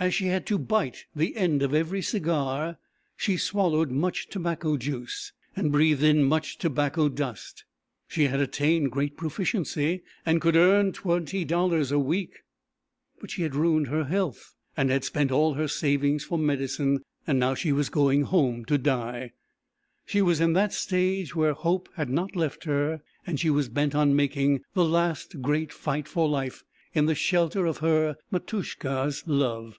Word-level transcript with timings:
As 0.00 0.12
she 0.12 0.26
had 0.26 0.44
to 0.46 0.58
bite 0.58 1.04
the 1.14 1.36
end 1.36 1.62
of 1.62 1.72
every 1.72 2.02
cigar, 2.02 2.78
she 3.16 3.36
swallowed 3.36 3.92
much 3.92 4.26
tobacco 4.28 4.76
juice, 4.76 5.32
and 5.54 5.70
breathed 5.70 6.02
in 6.02 6.24
much 6.24 6.58
tobacco 6.58 7.08
dust. 7.08 7.64
She 8.08 8.24
had 8.24 8.40
attained 8.40 8.90
great 8.90 9.16
proficiency 9.16 10.02
and 10.26 10.40
could 10.40 10.56
earn 10.56 10.90
twenty 10.92 11.44
dollars 11.44 11.92
a 11.92 11.98
week; 12.00 12.42
but 13.20 13.30
she 13.30 13.42
had 13.42 13.54
ruined 13.54 13.86
her 13.86 14.06
health, 14.06 14.56
had 14.76 15.04
spent 15.04 15.30
all 15.30 15.54
her 15.54 15.68
savings 15.68 16.24
for 16.24 16.38
medicine 16.38 16.98
and 17.24 17.38
now 17.38 17.54
was 17.72 17.88
going 17.88 18.22
home 18.24 18.64
to 18.64 18.76
die. 18.76 19.30
She 20.04 20.20
was 20.20 20.40
in 20.40 20.54
that 20.54 20.72
stage 20.72 21.36
where 21.36 21.52
hope 21.52 21.88
had 21.94 22.10
not 22.10 22.34
left 22.34 22.64
her, 22.64 23.00
and 23.24 23.38
she 23.38 23.48
was 23.48 23.68
bent 23.68 23.94
on 23.94 24.16
making 24.16 24.62
the 24.74 24.84
last 24.84 25.40
great 25.40 25.72
fight 25.72 26.08
for 26.08 26.28
life 26.28 26.64
in 26.94 27.06
the 27.06 27.14
shelter 27.14 27.64
of 27.64 27.78
her 27.78 28.16
"Matushka's" 28.32 29.22
love. 29.28 29.78